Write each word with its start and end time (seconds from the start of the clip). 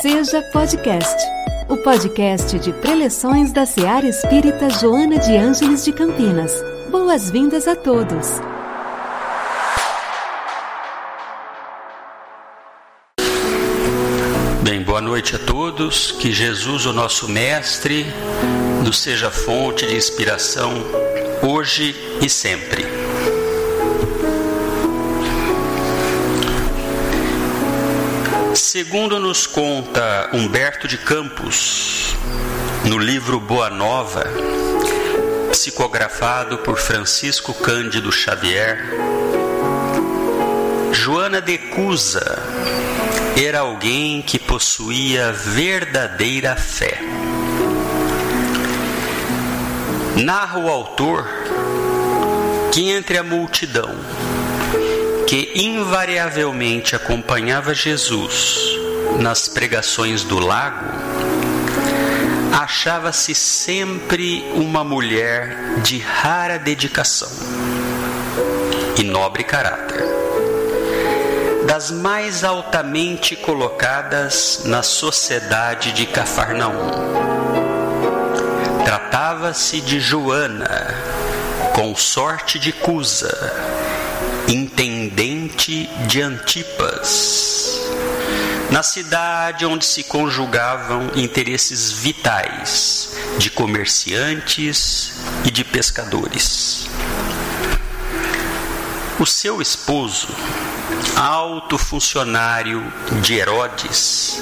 Seja 0.00 0.40
Podcast, 0.40 1.14
o 1.68 1.76
podcast 1.76 2.58
de 2.58 2.72
preleções 2.72 3.52
da 3.52 3.66
Seara 3.66 4.08
Espírita 4.08 4.70
Joana 4.70 5.18
de 5.18 5.36
Ângeles 5.36 5.84
de 5.84 5.92
Campinas. 5.92 6.54
Boas-vindas 6.90 7.68
a 7.68 7.76
todos. 7.76 8.40
Bem, 14.62 14.82
boa 14.82 15.02
noite 15.02 15.36
a 15.36 15.38
todos. 15.38 16.12
Que 16.12 16.32
Jesus, 16.32 16.86
o 16.86 16.94
nosso 16.94 17.28
Mestre, 17.28 18.06
nos 18.82 19.00
seja 19.00 19.30
fonte 19.30 19.86
de 19.86 19.94
inspiração 19.94 20.72
hoje 21.42 21.94
e 22.22 22.28
sempre. 22.30 22.99
Segundo 28.82 29.20
nos 29.20 29.46
conta 29.46 30.30
Humberto 30.32 30.88
de 30.88 30.96
Campos, 30.96 32.16
no 32.86 32.96
livro 32.98 33.38
Boa 33.38 33.68
Nova, 33.68 34.24
psicografado 35.52 36.56
por 36.56 36.78
Francisco 36.78 37.52
Cândido 37.52 38.10
Xavier, 38.10 38.78
Joana 40.92 41.42
de 41.42 41.58
Cusa 41.58 42.42
era 43.36 43.58
alguém 43.58 44.22
que 44.22 44.38
possuía 44.38 45.30
verdadeira 45.30 46.56
fé. 46.56 47.00
Narra 50.16 50.58
o 50.58 50.70
autor 50.70 51.28
que 52.72 52.88
entre 52.88 53.18
a 53.18 53.22
multidão 53.22 53.94
que 55.26 55.52
invariavelmente 55.54 56.96
acompanhava 56.96 57.72
Jesus 57.72 58.69
nas 59.18 59.48
pregações 59.48 60.22
do 60.22 60.38
lago, 60.38 60.86
achava-se 62.52 63.34
sempre 63.34 64.44
uma 64.54 64.84
mulher 64.84 65.80
de 65.82 65.98
rara 65.98 66.58
dedicação 66.58 67.28
e 68.96 69.02
nobre 69.02 69.44
caráter, 69.44 70.04
das 71.66 71.90
mais 71.90 72.44
altamente 72.44 73.34
colocadas 73.36 74.62
na 74.64 74.82
sociedade 74.82 75.92
de 75.92 76.06
Cafarnaum. 76.06 76.90
Tratava-se 78.84 79.80
de 79.80 80.00
Joana, 80.00 80.94
consorte 81.74 82.58
de 82.58 82.72
Cusa, 82.72 83.36
intendente 84.48 85.88
de 86.06 86.20
Antipas, 86.20 87.49
na 88.70 88.82
cidade 88.82 89.66
onde 89.66 89.84
se 89.84 90.04
conjugavam 90.04 91.10
interesses 91.16 91.90
vitais 91.90 93.16
de 93.36 93.50
comerciantes 93.50 95.12
e 95.44 95.50
de 95.50 95.64
pescadores. 95.64 96.88
O 99.18 99.26
seu 99.26 99.60
esposo, 99.60 100.28
alto 101.16 101.76
funcionário 101.76 102.82
de 103.20 103.34
Herodes, 103.34 104.40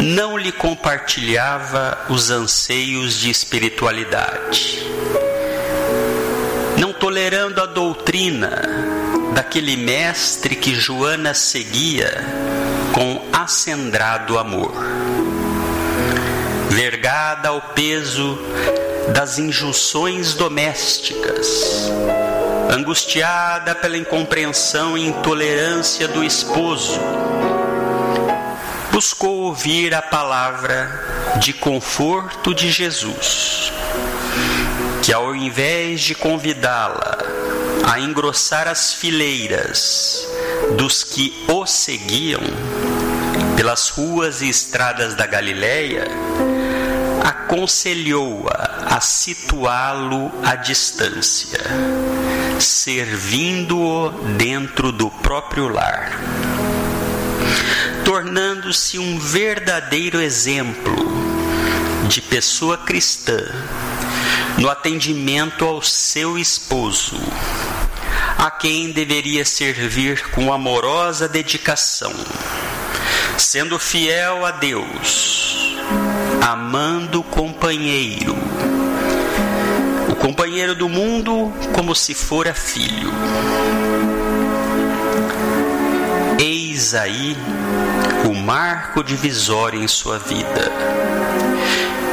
não 0.00 0.36
lhe 0.36 0.50
compartilhava 0.50 2.06
os 2.08 2.30
anseios 2.30 3.14
de 3.14 3.30
espiritualidade. 3.30 4.82
Não 6.78 6.92
tolerando 6.92 7.60
a 7.60 7.66
doutrina 7.66 8.62
daquele 9.34 9.76
mestre 9.76 10.56
que 10.56 10.74
Joana 10.74 11.34
seguia 11.34 12.39
com 12.92 13.20
acendrado 13.32 14.38
amor. 14.38 14.72
Vergada 16.68 17.48
ao 17.48 17.60
peso 17.60 18.38
das 19.12 19.38
injunções 19.38 20.34
domésticas, 20.34 21.90
angustiada 22.70 23.74
pela 23.74 23.96
incompreensão 23.96 24.96
e 24.96 25.06
intolerância 25.06 26.06
do 26.06 26.22
esposo, 26.22 27.00
buscou 28.92 29.40
ouvir 29.42 29.94
a 29.94 30.02
palavra 30.02 31.36
de 31.40 31.52
conforto 31.52 32.54
de 32.54 32.70
Jesus, 32.70 33.72
que 35.02 35.12
ao 35.12 35.34
invés 35.34 36.00
de 36.02 36.14
convidá-la 36.14 37.18
a 37.90 37.98
engrossar 37.98 38.68
as 38.68 38.92
fileiras 38.92 40.29
dos 40.76 41.04
que 41.04 41.44
o 41.48 41.66
seguiam 41.66 42.40
pelas 43.56 43.90
ruas 43.90 44.40
e 44.40 44.48
estradas 44.48 45.14
da 45.14 45.26
Galiléia, 45.26 46.06
aconselhou-a 47.22 48.96
a, 48.96 49.00
situá-lo 49.00 50.32
à 50.42 50.56
distância, 50.56 51.60
servindo-o 52.58 54.10
dentro 54.36 54.90
do 54.90 55.10
próprio 55.10 55.68
lar, 55.68 56.18
tornando-se 58.04 58.98
um 58.98 59.18
verdadeiro 59.18 60.20
exemplo 60.20 60.96
de 62.08 62.20
pessoa 62.22 62.78
cristã 62.78 63.38
no 64.58 64.68
atendimento 64.68 65.64
ao 65.64 65.82
seu 65.82 66.38
esposo, 66.38 67.16
a 68.38 68.50
quem 68.50 68.92
deveria 68.92 69.44
servir 69.44 70.30
com 70.30 70.52
amorosa 70.52 71.28
dedicação, 71.28 72.12
sendo 73.38 73.78
fiel 73.78 74.44
a 74.44 74.50
Deus, 74.50 75.76
amando 76.40 77.20
o 77.20 77.24
companheiro, 77.24 78.36
o 80.10 80.16
companheiro 80.16 80.74
do 80.74 80.88
mundo 80.88 81.52
como 81.74 81.94
se 81.94 82.14
fora 82.14 82.54
filho. 82.54 83.10
Eis 86.38 86.94
aí 86.94 87.36
o 88.28 88.34
marco 88.34 89.04
divisório 89.04 89.82
em 89.82 89.88
sua 89.88 90.18
vida 90.18 90.70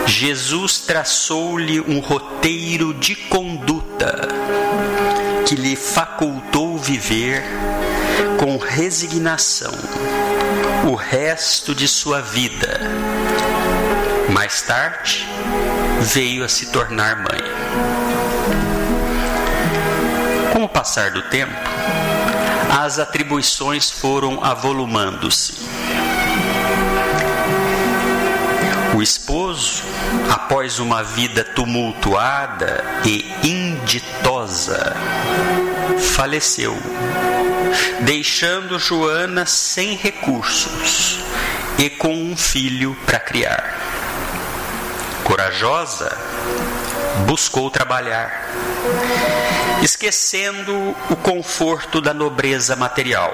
Jesus 0.08 0.80
traçou-lhe 0.80 1.82
um 1.82 2.00
roteiro 2.00 2.94
de 2.94 3.14
conduta 3.14 4.37
que 5.48 5.56
lhe 5.56 5.78
facultou 5.78 6.78
viver 6.78 7.42
com 8.38 8.58
resignação 8.58 9.72
o 10.92 10.94
resto 10.94 11.74
de 11.74 11.88
sua 11.88 12.22
vida. 12.22 12.82
Mais 14.30 14.62
tarde, 14.64 15.26
veio 16.02 16.44
a 16.44 16.50
se 16.50 16.66
tornar 16.66 17.16
mãe. 17.16 17.42
Com 20.52 20.66
o 20.66 20.70
passar 20.70 21.12
do 21.12 21.22
tempo, 21.30 21.56
as 22.84 23.00
atribuições 23.00 23.90
foram 23.90 24.44
avolumando-se 24.44 25.54
O 28.98 29.02
esposo, 29.04 29.47
após 30.30 30.80
uma 30.80 31.04
vida 31.04 31.44
tumultuada 31.44 32.84
e 33.06 33.26
inditosa, 33.44 34.96
faleceu, 36.16 36.76
deixando 38.02 38.80
Joana 38.80 39.46
sem 39.46 39.96
recursos 39.96 41.20
e 41.78 41.90
com 41.90 42.14
um 42.14 42.36
filho 42.36 42.96
para 43.06 43.20
criar. 43.20 43.78
Corajosa, 45.24 46.18
buscou 47.26 47.70
trabalhar, 47.70 48.50
esquecendo 49.82 50.96
o 51.10 51.16
conforto 51.16 52.00
da 52.00 52.14
nobreza 52.14 52.76
material 52.76 53.34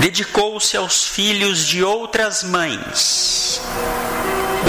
Dedicou-se 0.00 0.76
aos 0.76 1.04
filhos 1.04 1.66
de 1.66 1.82
outras 1.82 2.44
mães. 2.44 3.60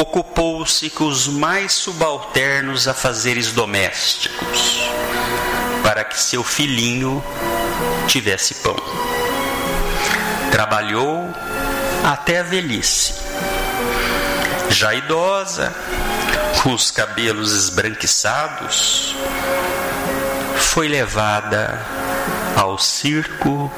Ocupou-se 0.02 0.90
com 0.90 1.06
os 1.06 1.28
mais 1.28 1.74
subalternos 1.74 2.88
afazeres 2.88 3.52
domésticos, 3.52 4.82
para 5.84 6.04
que 6.04 6.20
seu 6.20 6.44
filhinho 6.44 7.24
tivesse 8.08 8.56
pão. 8.56 8.76
Trabalhou 10.52 11.30
até 12.04 12.40
a 12.40 12.44
velhice. 12.44 13.14
Já 14.72 14.96
idosa, 14.96 15.72
com 16.64 16.74
os 16.74 16.90
cabelos 16.90 17.54
esbranquiçados, 17.54 19.16
foi 20.58 20.88
levada 20.88 21.80
ao 22.56 22.80
circo 22.80 23.72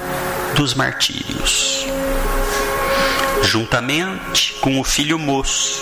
dos 0.56 0.74
martírios, 0.74 1.86
juntamente 3.44 4.54
com 4.62 4.80
o 4.80 4.84
filho 4.84 5.18
moço, 5.18 5.82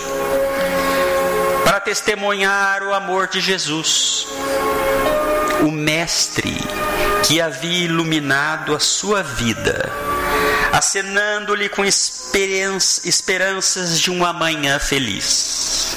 para 1.64 1.80
testemunhar 1.80 2.82
o 2.82 2.94
amor 2.94 3.28
de 3.28 3.40
Jesus, 3.40 4.26
o 5.62 5.70
Mestre 5.70 6.56
que 7.26 7.40
havia 7.40 7.84
iluminado 7.84 8.74
a 8.74 8.80
sua 8.80 9.22
vida 9.22 9.90
acenando-lhe 10.72 11.68
com 11.68 11.84
esperanças 11.84 14.00
de 14.00 14.10
um 14.10 14.24
amanhã 14.24 14.78
feliz. 14.78 15.96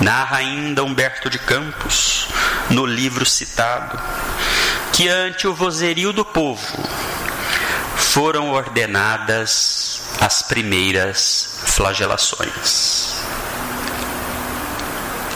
Narra 0.00 0.36
ainda 0.36 0.84
Humberto 0.84 1.28
de 1.28 1.38
Campos, 1.38 2.28
no 2.70 2.86
livro 2.86 3.26
citado, 3.26 3.98
que 4.98 5.08
ante 5.08 5.46
o 5.46 5.54
vozerio 5.54 6.12
do 6.12 6.24
povo 6.24 6.76
foram 7.94 8.50
ordenadas 8.50 10.02
as 10.20 10.42
primeiras 10.42 11.60
flagelações. 11.66 13.14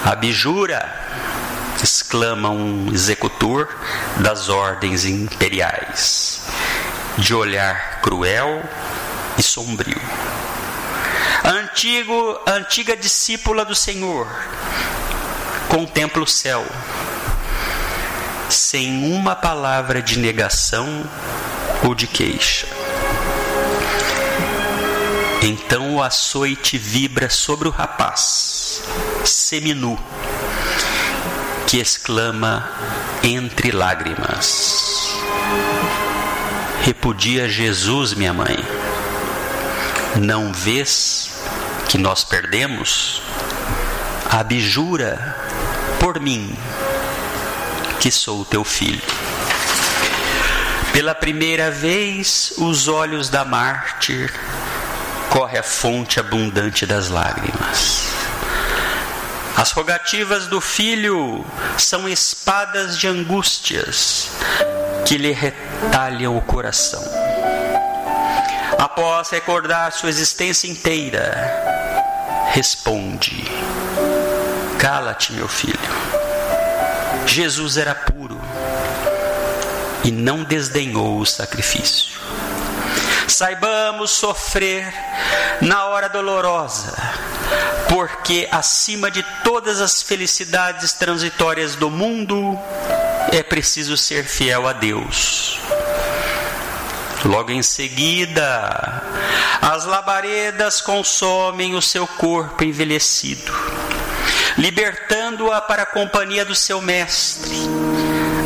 Abjura, 0.04 0.92
exclama 1.80 2.50
um 2.50 2.92
executor 2.92 3.68
das 4.16 4.48
ordens 4.48 5.04
imperiais, 5.04 6.42
de 7.16 7.32
olhar 7.32 8.00
cruel 8.00 8.68
e 9.38 9.42
sombrio. 9.44 10.02
Antigo, 11.44 12.40
antiga 12.48 12.96
discípula 12.96 13.64
do 13.64 13.76
Senhor, 13.76 14.26
contempla 15.68 16.24
o 16.24 16.26
céu, 16.26 16.66
sem 18.52 19.10
uma 19.12 19.34
palavra 19.34 20.02
de 20.02 20.18
negação 20.18 20.86
ou 21.82 21.94
de 21.94 22.06
queixa. 22.06 22.66
Então 25.42 25.94
o 25.94 26.02
açoite 26.02 26.76
vibra 26.76 27.30
sobre 27.30 27.66
o 27.66 27.70
rapaz, 27.70 28.82
seminu, 29.24 29.98
que 31.66 31.78
exclama 31.78 32.70
entre 33.22 33.72
lágrimas: 33.72 35.16
Repudia 36.82 37.48
Jesus, 37.48 38.12
minha 38.12 38.34
mãe. 38.34 38.56
Não 40.20 40.52
vês 40.52 41.30
que 41.88 41.96
nós 41.96 42.22
perdemos? 42.22 43.22
Abjura 44.30 45.36
por 45.98 46.20
mim, 46.20 46.54
que 48.02 48.10
sou 48.10 48.44
teu 48.44 48.64
filho. 48.64 49.00
Pela 50.92 51.14
primeira 51.14 51.70
vez, 51.70 52.52
os 52.58 52.88
olhos 52.88 53.28
da 53.28 53.44
mártir 53.44 54.28
corre 55.30 55.56
a 55.56 55.62
fonte 55.62 56.18
abundante 56.18 56.84
das 56.84 57.08
lágrimas. 57.08 58.02
As 59.56 59.70
rogativas 59.70 60.48
do 60.48 60.60
filho 60.60 61.46
são 61.78 62.08
espadas 62.08 62.98
de 62.98 63.06
angústias 63.06 64.30
que 65.06 65.16
lhe 65.16 65.30
retalham 65.30 66.36
o 66.36 66.42
coração. 66.42 67.04
Após 68.80 69.30
recordar 69.30 69.92
sua 69.92 70.08
existência 70.08 70.66
inteira, 70.66 71.30
responde: 72.50 73.44
Cala-te, 74.76 75.32
meu 75.34 75.46
filho. 75.46 76.11
Jesus 77.26 77.76
era 77.76 77.94
puro 77.94 78.40
e 80.04 80.10
não 80.10 80.44
desdenhou 80.44 81.18
o 81.18 81.26
sacrifício. 81.26 82.20
Saibamos 83.28 84.10
sofrer 84.10 84.92
na 85.60 85.86
hora 85.86 86.08
dolorosa, 86.08 86.92
porque 87.88 88.48
acima 88.50 89.10
de 89.10 89.22
todas 89.44 89.80
as 89.80 90.02
felicidades 90.02 90.92
transitórias 90.92 91.76
do 91.76 91.88
mundo, 91.88 92.58
é 93.30 93.42
preciso 93.42 93.96
ser 93.96 94.24
fiel 94.24 94.66
a 94.66 94.72
Deus. 94.72 95.58
Logo 97.24 97.52
em 97.52 97.62
seguida, 97.62 99.00
as 99.60 99.84
labaredas 99.84 100.80
consomem 100.80 101.76
o 101.76 101.80
seu 101.80 102.06
corpo 102.06 102.64
envelhecido, 102.64 103.52
libertando-a 104.58 105.60
para 105.60 105.82
a 105.82 105.86
companhia 105.86 106.44
do 106.44 106.54
seu 106.54 106.80
mestre, 106.80 107.56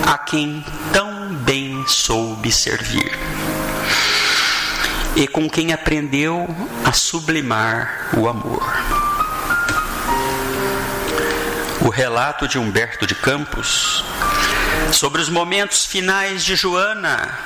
a 0.06 0.18
quem 0.18 0.64
tão 0.92 1.34
bem 1.34 1.84
soube 1.86 2.52
servir 2.52 3.12
e 5.16 5.26
com 5.26 5.48
quem 5.48 5.72
aprendeu 5.72 6.46
a 6.84 6.92
sublimar 6.92 8.10
o 8.16 8.28
amor. 8.28 8.62
O 11.80 11.88
relato 11.88 12.46
de 12.46 12.58
Humberto 12.58 13.06
de 13.06 13.14
Campos 13.14 14.04
sobre 14.92 15.20
os 15.22 15.28
momentos 15.28 15.86
finais 15.86 16.44
de 16.44 16.54
Joana 16.54 17.38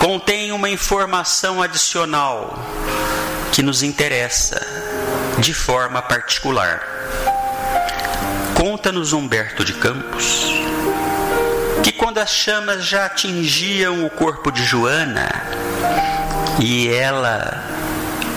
contém 0.00 0.52
uma 0.52 0.68
informação 0.68 1.62
adicional 1.62 2.58
que 3.52 3.62
nos 3.62 3.82
interessa 3.82 4.60
de 5.38 5.54
forma 5.54 6.02
particular. 6.02 6.82
Conta-nos 8.64 9.12
Humberto 9.12 9.62
de 9.62 9.74
Campos 9.74 10.48
que 11.82 11.92
quando 11.92 12.16
as 12.16 12.30
chamas 12.30 12.82
já 12.82 13.04
atingiam 13.04 14.06
o 14.06 14.08
corpo 14.08 14.50
de 14.50 14.64
Joana 14.64 15.28
e 16.58 16.88
ela, 16.88 17.62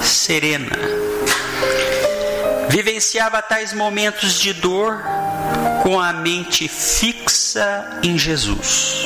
serena, 0.04 0.78
vivenciava 2.68 3.42
tais 3.42 3.72
momentos 3.72 4.34
de 4.34 4.52
dor 4.52 5.02
com 5.82 5.98
a 5.98 6.12
mente 6.12 6.68
fixa 6.68 8.02
em 8.04 8.18
Jesus. 8.18 9.06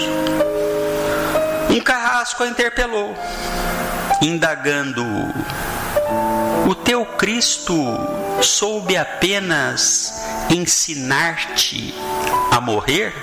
Um 1.69 1.79
carrasco 1.81 2.41
a 2.41 2.47
interpelou, 2.47 3.15
indagando: 4.23 5.06
O 6.68 6.73
teu 6.73 7.06
Cristo 7.06 7.75
soube 8.41 8.97
apenas 8.97 10.20
ensinar-te 10.50 11.94
a 12.52 12.60
morrer? 12.60 13.14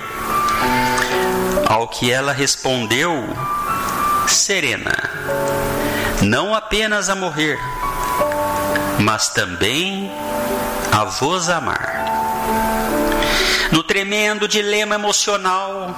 Ao 1.67 1.87
que 1.87 2.11
ela 2.11 2.31
respondeu, 2.31 3.23
serena, 4.27 4.93
não 6.21 6.53
apenas 6.53 7.09
a 7.09 7.15
morrer, 7.15 7.59
mas 8.99 9.29
também 9.29 10.11
a 10.91 11.05
vos 11.05 11.49
amar. 11.49 12.05
No 13.71 13.83
tremendo 13.83 14.47
dilema 14.47 14.95
emocional 14.95 15.95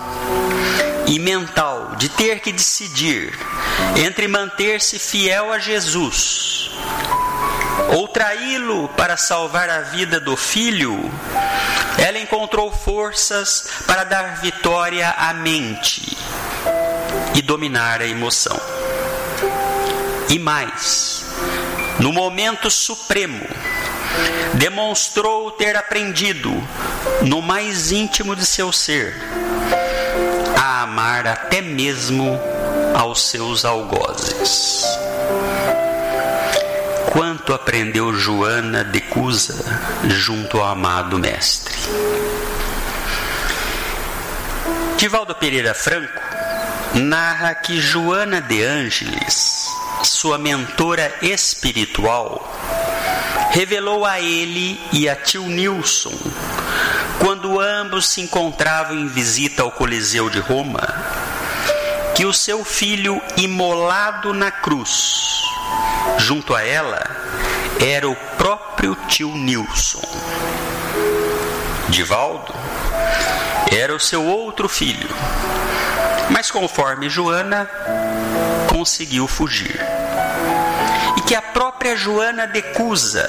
e 1.08 1.18
mental 1.18 1.96
de 1.98 2.10
ter 2.10 2.42
que 2.42 2.52
decidir 2.52 3.34
entre 3.96 4.28
manter-se 4.28 5.00
fiel 5.00 5.52
a 5.52 5.60
Jesus 5.60 6.61
ou 7.92 8.08
traí-lo 8.08 8.88
para 8.90 9.18
salvar 9.18 9.70
a 9.70 9.82
vida 9.82 10.20
do 10.20 10.38
filho, 10.38 10.98
ela 11.98 12.18
encontrou 12.18 12.72
forças 12.72 13.66
para 13.86 14.04
dar 14.04 14.38
vitória 14.42 15.10
à 15.10 15.34
mente 15.34 16.18
e 17.36 17.42
dominar 17.42 18.02
a 18.02 18.08
emoção. 18.08 18.60
E 20.30 20.40
mais, 20.40 21.26
no 22.00 22.14
momento 22.14 22.72
supremo, 22.72 23.46
demonstrou 24.54 25.52
ter 25.52 25.76
aprendido, 25.76 26.52
no 27.24 27.42
mais 27.42 27.92
íntimo 27.92 28.36
de 28.36 28.46
seu 28.46 28.72
ser, 28.72 29.16
a 30.58 30.84
amar 30.84 31.28
até 31.28 31.62
mesmo 31.62 32.40
aos 32.96 33.22
seus 33.24 33.66
algozes. 33.66 34.86
Quanto 37.42 37.56
aprendeu 37.56 38.14
Joana 38.14 38.84
de 38.84 39.02
Cusa 39.02 39.56
junto 40.08 40.60
ao 40.60 40.68
amado 40.68 41.18
mestre. 41.18 41.74
Divaldo 44.96 45.34
Pereira 45.34 45.74
Franco 45.74 46.22
narra 46.94 47.56
que 47.56 47.82
Joana 47.82 48.40
de 48.40 48.64
Ângeles, 48.64 49.66
sua 50.04 50.38
mentora 50.38 51.12
espiritual, 51.20 52.48
revelou 53.50 54.06
a 54.06 54.20
ele 54.20 54.80
e 54.92 55.10
a 55.10 55.16
tio 55.16 55.42
Nilson, 55.42 56.14
quando 57.18 57.60
ambos 57.60 58.08
se 58.08 58.22
encontravam 58.22 58.96
em 58.96 59.08
visita 59.08 59.64
ao 59.64 59.72
Coliseu 59.72 60.30
de 60.30 60.40
Roma, 60.40 60.88
que 62.14 62.24
o 62.24 62.34
seu 62.34 62.64
filho 62.64 63.20
imolado 63.36 64.32
na 64.32 64.52
cruz, 64.52 65.42
junto 66.20 66.54
a 66.54 66.64
ela, 66.64 67.31
era 67.82 68.08
o 68.08 68.16
próprio 68.38 68.96
tio 69.08 69.36
Nilson. 69.36 70.02
Divaldo 71.90 72.54
era 73.72 73.96
o 73.96 74.00
seu 74.00 74.24
outro 74.24 74.70
filho, 74.70 75.10
mas 76.30 76.52
conforme 76.52 77.10
Joana 77.10 77.68
conseguiu 78.70 79.28
fugir 79.28 79.80
e 81.18 81.22
que 81.22 81.34
a 81.34 81.42
própria 81.42 81.96
Joana 81.96 82.46
de 82.46 82.62
Cusa 82.62 83.28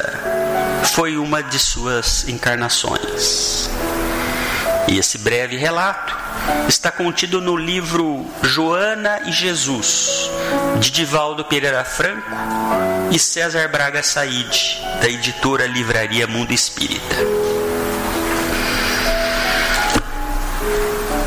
foi 0.85 1.17
uma 1.17 1.43
de 1.43 1.59
suas 1.59 2.29
encarnações. 2.29 3.71
E 4.87 4.99
esse 4.99 5.17
breve 5.17 5.57
relato 5.57 6.22
está 6.69 6.91
contido 6.91 7.41
no 7.41 7.57
livro 7.57 8.27
Joana 8.43 9.21
e 9.27 9.33
Jesus, 9.33 10.31
de 10.81 10.91
Divaldo 10.91 11.45
Pereira 11.45 11.85
Franco 11.85 12.31
e 13.11 13.19
César 13.19 13.69
Braga 13.69 14.03
Said, 14.03 14.81
da 15.01 15.09
editora 15.09 15.67
Livraria 15.67 16.27
Mundo 16.27 16.53
Espírita. 16.53 17.17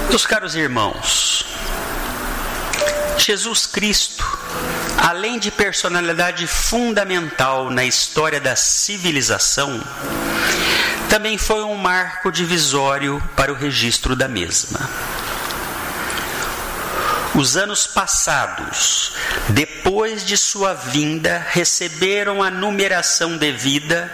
Meus 0.10 0.26
caros 0.26 0.56
irmãos, 0.56 1.46
Jesus 3.18 3.66
Cristo, 3.66 4.26
além 4.98 5.40
de 5.40 5.52
personalidade 5.52 6.48
fundamental 6.48 7.70
na 7.70 7.84
história 7.84 8.40
da 8.40 8.56
civilização, 8.56 9.82
também 11.10 11.38
foi 11.38 11.64
um 11.64 11.76
marco 11.76 12.32
divisório 12.32 13.22
para 13.36 13.52
o 13.52 13.56
registro 13.56 14.16
da 14.16 14.28
mesma. 14.28 14.90
Os 17.36 17.58
anos 17.58 17.86
passados, 17.86 19.12
depois 19.50 20.26
de 20.26 20.38
sua 20.38 20.74
vinda, 20.74 21.46
receberam 21.50 22.42
a 22.42 22.50
numeração 22.50 23.38
devida 23.38 24.10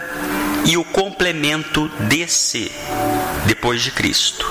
e 0.64 0.76
o 0.76 0.84
complemento 0.84 1.88
DC, 2.00 2.70
depois 3.46 3.80
de 3.80 3.92
Cristo. 3.92 4.44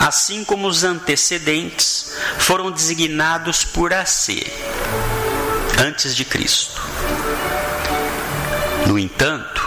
Assim 0.00 0.44
como 0.44 0.66
os 0.66 0.82
antecedentes 0.82 2.12
foram 2.38 2.72
designados 2.72 3.64
por 3.64 3.92
AC, 3.92 4.44
antes 5.78 6.16
de 6.16 6.24
Cristo. 6.24 6.82
No 8.88 8.98
entanto, 8.98 9.61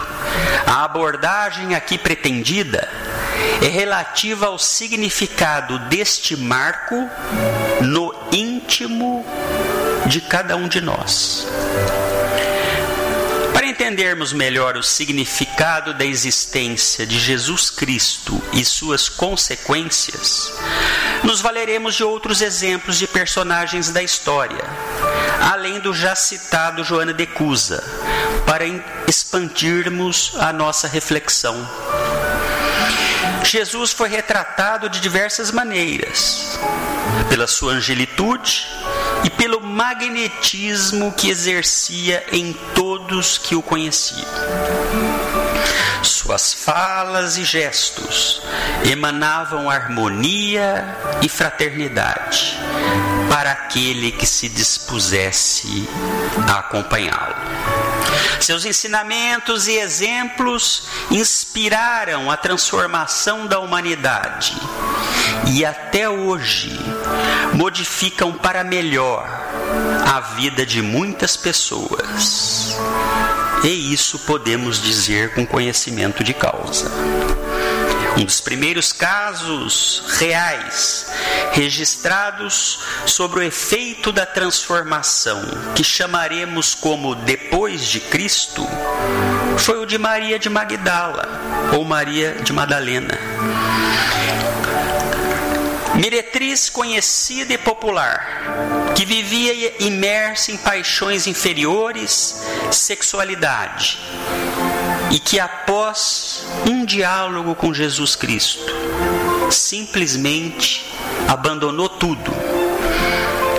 a 0.66 0.84
abordagem 0.84 1.74
aqui 1.74 1.96
pretendida 1.96 2.88
é 3.62 3.68
relativa 3.68 4.46
ao 4.46 4.58
significado 4.58 5.78
deste 5.88 6.36
marco 6.36 7.08
no 7.80 8.12
íntimo 8.32 9.24
de 10.06 10.20
cada 10.20 10.56
um 10.56 10.66
de 10.68 10.80
nós. 10.80 11.46
Para 13.52 13.66
entendermos 13.66 14.32
melhor 14.32 14.76
o 14.76 14.82
significado 14.82 15.94
da 15.94 16.04
existência 16.04 17.06
de 17.06 17.18
Jesus 17.18 17.70
Cristo 17.70 18.42
e 18.52 18.64
suas 18.64 19.08
consequências, 19.08 20.52
nos 21.22 21.40
valeremos 21.40 21.94
de 21.94 22.04
outros 22.04 22.42
exemplos 22.42 22.98
de 22.98 23.06
personagens 23.06 23.90
da 23.90 24.02
história, 24.02 24.64
além 25.40 25.80
do 25.80 25.92
já 25.92 26.14
citado 26.14 26.84
Joana 26.84 27.12
de 27.12 27.26
Cusa, 27.26 27.82
para 28.46 28.64
expandirmos 29.06 30.32
a 30.38 30.52
nossa 30.52 30.88
reflexão. 30.88 31.68
Jesus 33.44 33.92
foi 33.92 34.08
retratado 34.08 34.88
de 34.88 35.00
diversas 35.00 35.50
maneiras, 35.50 36.58
pela 37.28 37.46
sua 37.46 37.74
angelitude 37.74 38.66
e 39.24 39.30
pelo 39.30 39.60
magnetismo 39.60 41.12
que 41.12 41.30
exercia 41.30 42.24
em 42.32 42.52
todos 42.74 43.38
que 43.38 43.54
o 43.54 43.62
conheciam. 43.62 44.26
Suas 46.02 46.52
falas 46.52 47.36
e 47.36 47.44
gestos 47.44 48.42
emanavam 48.84 49.70
harmonia 49.70 50.96
e 51.22 51.28
fraternidade 51.28 52.58
para 53.28 53.52
aquele 53.52 54.12
que 54.12 54.26
se 54.26 54.48
dispusesse 54.48 55.88
a 56.48 56.58
acompanhá-lo. 56.58 57.36
Seus 58.40 58.64
ensinamentos 58.64 59.66
e 59.66 59.78
exemplos 59.78 60.84
inspiraram 61.10 62.30
a 62.30 62.36
transformação 62.36 63.46
da 63.46 63.58
humanidade 63.58 64.56
e 65.46 65.64
até 65.64 66.08
hoje 66.08 66.78
modificam 67.54 68.32
para 68.32 68.62
melhor 68.62 69.26
a 70.06 70.20
vida 70.20 70.64
de 70.64 70.82
muitas 70.82 71.36
pessoas. 71.36 72.76
E 73.64 73.92
isso 73.92 74.18
podemos 74.20 74.80
dizer 74.80 75.34
com 75.34 75.46
conhecimento 75.46 76.22
de 76.22 76.34
causa. 76.34 76.90
Um 78.18 78.24
dos 78.24 78.40
primeiros 78.40 78.92
casos 78.92 80.02
reais 80.18 81.06
registrados 81.52 82.78
sobre 83.04 83.40
o 83.40 83.42
efeito 83.42 84.10
da 84.10 84.24
transformação, 84.24 85.42
que 85.74 85.84
chamaremos 85.84 86.74
como 86.74 87.14
depois 87.14 87.86
de 87.86 88.00
Cristo, 88.00 88.66
foi 89.58 89.78
o 89.78 89.86
de 89.86 89.98
Maria 89.98 90.38
de 90.38 90.48
Magdala 90.48 91.28
ou 91.76 91.84
Maria 91.84 92.36
de 92.42 92.54
Madalena. 92.54 93.18
Meretriz 95.96 96.70
conhecida 96.70 97.54
e 97.54 97.58
popular, 97.58 98.92
que 98.94 99.04
vivia 99.04 99.74
imersa 99.82 100.52
em 100.52 100.56
paixões 100.56 101.26
inferiores, 101.26 102.42
sexualidade, 102.70 103.98
e 105.10 105.18
que 105.18 105.38
após 105.38 106.44
um 106.68 106.84
diálogo 106.84 107.54
com 107.54 107.72
Jesus 107.72 108.16
Cristo, 108.16 108.72
simplesmente 109.50 110.84
abandonou 111.28 111.88
tudo 111.88 112.32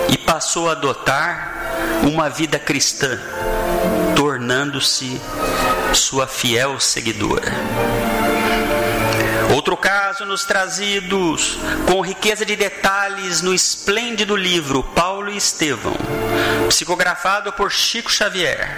e 0.08 0.18
passou 0.18 0.68
a 0.68 0.72
adotar 0.72 1.58
uma 2.02 2.28
vida 2.28 2.58
cristã, 2.58 3.18
tornando-se 4.14 5.20
sua 5.94 6.26
fiel 6.26 6.78
seguidora. 6.78 7.52
Outro 9.54 9.76
caso 9.76 10.24
nos 10.24 10.44
trazidos 10.44 11.58
com 11.86 12.00
riqueza 12.00 12.44
de 12.44 12.54
detalhes 12.54 13.40
no 13.40 13.54
esplêndido 13.54 14.36
livro 14.36 14.82
Paulo 14.82 15.30
e 15.30 15.36
Estevão, 15.36 15.96
psicografado 16.68 17.52
por 17.52 17.72
Chico 17.72 18.10
Xavier, 18.10 18.68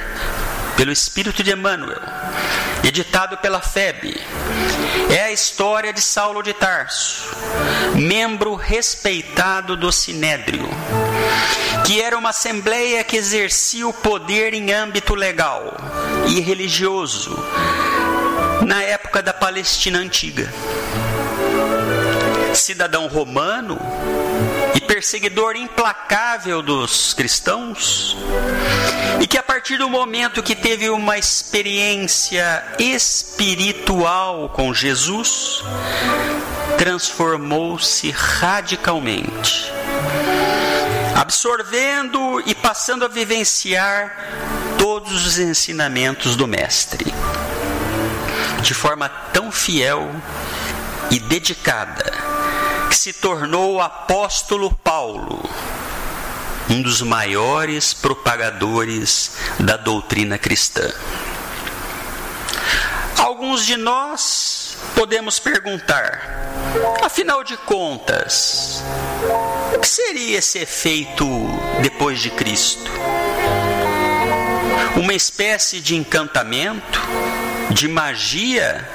pelo 0.77 0.93
Espírito 0.93 1.43
de 1.43 1.53
Emmanuel, 1.53 2.01
editado 2.85 3.37
pela 3.39 3.61
FEB. 3.61 4.21
É 5.11 5.25
a 5.25 5.33
história 5.33 5.93
de 5.93 6.01
Saulo 6.01 6.43
de 6.43 6.53
Tarso, 6.53 7.37
membro 7.97 8.55
respeitado 8.55 9.77
do 9.77 9.91
Sinédrio, 9.91 10.69
que 11.85 12.01
era 12.01 12.17
uma 12.17 12.31
assembleia 12.31 13.03
que 13.03 13.17
exercia 13.17 13.87
o 13.87 13.93
poder 13.93 14.55
em 14.55 14.73
âmbito 14.73 15.15
legal 15.15 15.77
e 16.29 16.41
religioso 16.41 17.37
na 18.67 18.83
época 18.83 19.23
da 19.23 19.33
Palestina 19.33 19.99
antiga. 19.99 20.53
Cidadão 22.55 23.07
romano 23.09 23.79
e 24.75 24.81
perseguidor 24.81 25.57
implacável 25.57 26.63
dos 26.63 27.15
cristãos, 27.15 28.17
e 29.21 29.27
que 29.27 29.39
partir 29.61 29.77
do 29.77 29.91
momento 29.91 30.43
que 30.43 30.57
teve 30.57 30.89
uma 30.89 31.19
experiência 31.19 32.65
espiritual 32.79 34.49
com 34.49 34.73
Jesus, 34.73 35.63
transformou-se 36.79 38.11
radicalmente, 38.11 39.71
absorvendo 41.15 42.43
e 42.47 42.55
passando 42.55 43.05
a 43.05 43.09
vivenciar 43.09 44.31
todos 44.79 45.27
os 45.27 45.39
ensinamentos 45.39 46.37
do 46.37 46.47
Mestre, 46.47 47.13
de 48.63 48.73
forma 48.73 49.11
tão 49.11 49.53
fiel 49.53 50.11
e 51.11 51.19
dedicada, 51.19 52.11
que 52.89 52.97
se 52.97 53.13
tornou 53.13 53.75
o 53.75 53.83
apóstolo 53.83 54.73
Paulo 54.83 55.39
um 56.71 56.81
dos 56.81 57.03
maiores 57.03 57.93
propagadores 57.93 59.33
da 59.59 59.77
doutrina 59.77 60.39
cristã. 60.39 60.89
Alguns 63.19 63.67
de 63.67 63.77
nós 63.77 64.77
podemos 64.95 65.41
perguntar, 65.41 66.23
afinal 67.03 67.43
de 67.43 67.57
contas, 67.57 68.83
o 69.75 69.79
que 69.81 69.89
seria 69.89 70.39
esse 70.39 70.59
efeito 70.61 71.27
depois 71.83 72.21
de 72.21 72.31
Cristo? 72.31 72.91
Uma 74.97 75.13
espécie 75.13 75.81
de 75.81 75.97
encantamento, 75.97 77.01
de 77.71 77.89
magia 77.89 78.89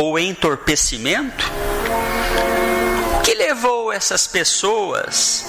ou 0.00 0.18
entorpecimento? 0.18 1.50
Que 3.24 3.34
levou 3.34 3.90
essas 3.90 4.26
pessoas 4.26 5.46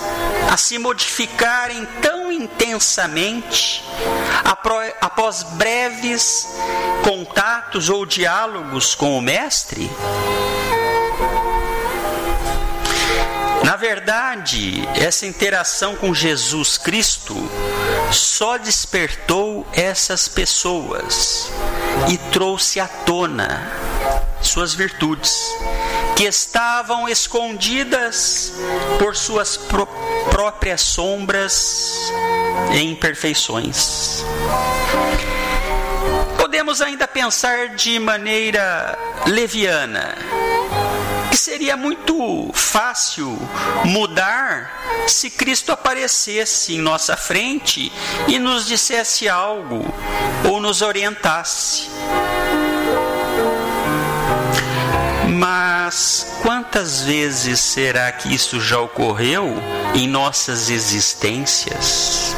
a 0.50 0.56
se 0.56 0.78
modificarem 0.78 1.86
tão 2.02 2.32
intensamente 2.32 3.84
após 5.02 5.44
breves 5.44 6.48
contatos 7.04 7.90
ou 7.90 8.06
diálogos 8.06 8.96
com 8.96 9.18
o 9.18 9.22
Mestre? 9.22 9.92
Na 13.66 13.76
verdade, 13.76 14.88
essa 14.96 15.26
interação 15.26 15.96
com 15.96 16.14
Jesus 16.14 16.78
Cristo 16.78 17.36
só 18.12 18.58
despertou 18.58 19.68
essas 19.74 20.30
pessoas 20.30 21.52
e 22.08 22.18
trouxe 22.32 22.80
à 22.80 22.88
tona 22.88 23.70
suas 24.42 24.74
virtudes 24.74 25.52
que 26.16 26.24
estavam 26.24 27.08
escondidas 27.10 28.54
por 29.00 29.16
suas 29.16 29.58
pró 29.58 29.88
próprias 30.30 30.82
sombras 30.82 32.12
e 32.74 32.82
imperfeições. 32.82 34.24
Podemos 36.38 36.82
ainda 36.82 37.08
pensar 37.08 37.76
de 37.76 38.00
maneira 38.00 38.98
leviana 39.28 40.16
que 41.36 41.42
seria 41.42 41.76
muito 41.76 42.50
fácil 42.54 43.38
mudar 43.84 45.06
se 45.06 45.30
Cristo 45.30 45.74
aparecesse 45.74 46.76
em 46.76 46.80
nossa 46.80 47.18
frente 47.18 47.92
e 48.26 48.40
nos 48.40 48.66
dissesse 48.66 49.28
algo 49.28 49.86
ou 50.50 50.62
nos 50.62 50.82
orientasse. 50.82 51.90
Mas 55.38 56.38
quantas 56.42 57.02
vezes 57.02 57.60
será 57.60 58.10
que 58.10 58.34
isso 58.34 58.62
já 58.62 58.80
ocorreu 58.80 59.54
em 59.94 60.08
nossas 60.08 60.70
existências 60.70 62.34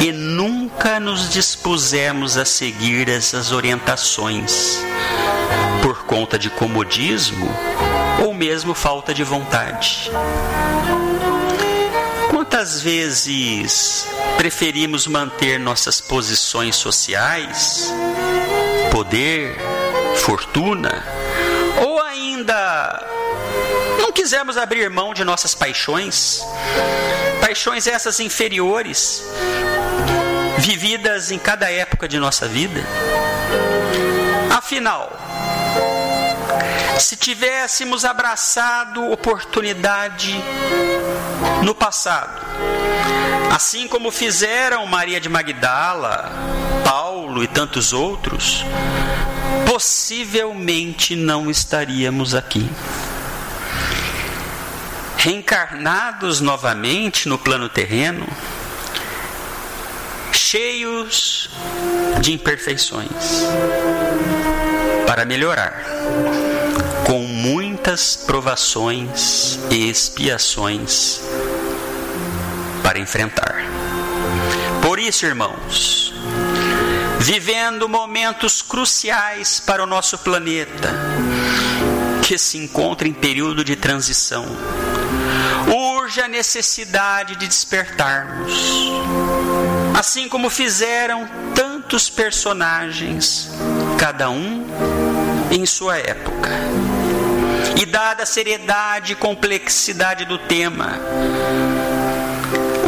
e 0.00 0.12
nunca 0.12 1.00
nos 1.00 1.28
dispusemos 1.28 2.36
a 2.36 2.44
seguir 2.44 3.08
essas 3.08 3.50
orientações 3.50 4.78
por 5.82 6.04
conta 6.04 6.38
de 6.38 6.48
comodismo 6.48 7.48
ou 8.24 8.32
mesmo 8.32 8.74
falta 8.74 9.12
de 9.12 9.24
vontade? 9.24 10.08
Quantas 12.30 12.80
vezes 12.80 14.06
preferimos 14.36 15.08
manter 15.08 15.58
nossas 15.58 16.00
posições 16.00 16.76
sociais, 16.76 17.92
poder, 18.92 19.56
fortuna, 20.16 21.15
quisermos 24.26 24.56
abrir 24.56 24.90
mão 24.90 25.14
de 25.14 25.22
nossas 25.22 25.54
paixões, 25.54 26.44
paixões 27.40 27.86
essas 27.86 28.18
inferiores, 28.18 29.22
vividas 30.58 31.30
em 31.30 31.38
cada 31.38 31.70
época 31.70 32.08
de 32.08 32.18
nossa 32.18 32.48
vida? 32.48 32.80
Afinal, 34.50 35.16
se 36.98 37.14
tivéssemos 37.14 38.04
abraçado 38.04 39.12
oportunidade 39.12 40.34
no 41.62 41.72
passado, 41.72 42.42
assim 43.54 43.86
como 43.86 44.10
fizeram 44.10 44.84
Maria 44.86 45.20
de 45.20 45.28
Magdala, 45.28 46.32
Paulo 46.84 47.44
e 47.44 47.46
tantos 47.46 47.92
outros, 47.92 48.64
possivelmente 49.70 51.14
não 51.14 51.48
estaríamos 51.48 52.34
aqui. 52.34 52.68
Reencarnados 55.26 56.40
novamente 56.40 57.28
no 57.28 57.36
plano 57.36 57.68
terreno, 57.68 58.24
cheios 60.30 61.50
de 62.20 62.32
imperfeições, 62.32 63.10
para 65.04 65.24
melhorar 65.24 65.84
com 67.04 67.26
muitas 67.26 68.14
provações 68.14 69.58
e 69.68 69.88
expiações 69.90 71.20
para 72.80 73.00
enfrentar. 73.00 73.64
Por 74.80 75.00
isso, 75.00 75.26
irmãos, 75.26 76.14
vivendo 77.18 77.88
momentos 77.88 78.62
cruciais 78.62 79.58
para 79.58 79.82
o 79.82 79.86
nosso 79.86 80.18
planeta, 80.18 80.94
que 82.22 82.38
se 82.38 82.58
encontra 82.58 83.08
em 83.08 83.12
período 83.12 83.64
de 83.64 83.74
transição, 83.74 84.46
urge 86.06 86.20
a 86.20 86.28
necessidade 86.28 87.34
de 87.34 87.48
despertarmos, 87.48 88.52
assim 89.98 90.28
como 90.28 90.48
fizeram 90.48 91.28
tantos 91.52 92.08
personagens, 92.08 93.50
cada 93.98 94.30
um 94.30 94.64
em 95.50 95.66
sua 95.66 95.98
época. 95.98 96.48
E 97.76 97.84
dada 97.84 98.22
a 98.22 98.26
seriedade 98.26 99.14
e 99.14 99.16
complexidade 99.16 100.24
do 100.26 100.38
tema, 100.38 100.92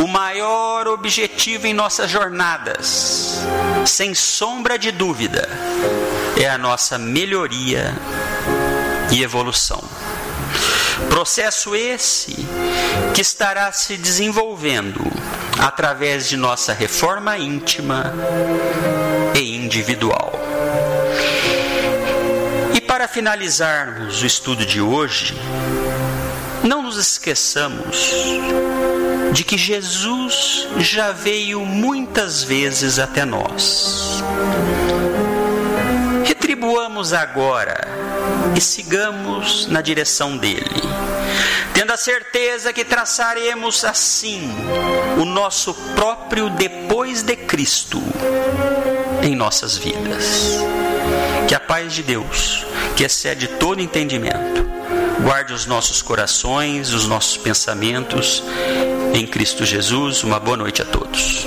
o 0.01 0.07
maior 0.07 0.87
objetivo 0.87 1.67
em 1.67 1.75
nossas 1.75 2.09
jornadas, 2.09 3.41
sem 3.85 4.15
sombra 4.15 4.79
de 4.79 4.93
dúvida, 4.93 5.49
é 6.41 6.49
a 6.49 6.57
nossa 6.57 6.97
melhoria 6.97 7.93
e 9.11 9.25
evolução. 9.25 9.83
Processo 11.09 11.75
esse 11.75 12.35
que 13.15 13.21
estará 13.21 13.73
se 13.73 13.97
desenvolvendo 13.97 15.01
através 15.59 16.29
de 16.29 16.37
nossa 16.37 16.73
reforma 16.73 17.37
íntima 17.39 18.13
e 19.35 19.57
individual. 19.57 20.33
E 22.75 22.81
para 22.81 23.09
finalizarmos 23.09 24.23
o 24.23 24.27
estudo 24.27 24.65
de 24.65 24.81
hoje, 24.81 25.35
não 26.63 26.83
nos 26.83 26.97
esqueçamos 26.97 28.13
de 29.33 29.45
que 29.45 29.57
Jesus 29.57 30.69
já 30.79 31.13
veio 31.13 31.65
muitas 31.65 32.43
vezes 32.43 32.99
até 32.99 33.25
nós. 33.25 34.23
Retribuamos 36.25 37.13
agora 37.13 37.89
e 38.57 38.61
sigamos 38.61 39.67
na 39.67 39.81
direção 39.81 40.37
dele, 40.37 40.83
tendo 41.73 41.93
a 41.93 41.97
certeza 41.97 42.73
que 42.73 42.85
traçaremos 42.85 43.85
assim 43.85 44.51
o 45.21 45.25
nosso 45.25 45.75
próprio 45.95 46.51
depois 46.51 47.23
de 47.23 47.37
Cristo 47.37 48.03
em 49.23 49.35
nossas 49.35 49.77
vidas. 49.77 50.59
Que 51.47 51.55
a 51.55 51.61
paz 51.61 51.95
de 51.95 52.03
Deus, 52.03 52.67
que 52.97 53.05
excede 53.05 53.49
todo 53.49 53.81
entendimento, 53.81 54.67
guarde 55.23 55.53
os 55.53 55.67
nossos 55.67 56.03
corações, 56.03 56.93
os 56.93 57.07
nossos 57.07 57.37
pensamentos 57.37 58.43
em 59.15 59.27
Cristo 59.27 59.65
Jesus. 59.65 60.23
Uma 60.23 60.39
boa 60.39 60.57
noite 60.57 60.83
a 60.83 60.85
todos. 60.85 61.47